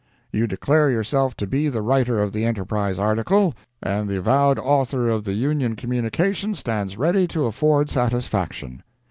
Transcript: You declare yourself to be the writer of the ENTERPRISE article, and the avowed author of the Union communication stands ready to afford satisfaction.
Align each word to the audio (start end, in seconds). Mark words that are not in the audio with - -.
You 0.31 0.47
declare 0.47 0.89
yourself 0.89 1.37
to 1.37 1.45
be 1.45 1.69
the 1.69 1.83
writer 1.83 2.23
of 2.23 2.31
the 2.33 2.43
ENTERPRISE 2.43 2.97
article, 2.97 3.53
and 3.83 4.09
the 4.09 4.17
avowed 4.17 4.57
author 4.57 5.09
of 5.09 5.25
the 5.25 5.33
Union 5.33 5.75
communication 5.75 6.55
stands 6.55 6.97
ready 6.97 7.27
to 7.27 7.45
afford 7.45 7.87
satisfaction. 7.87 8.81